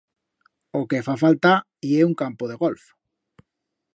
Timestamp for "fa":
1.07-1.15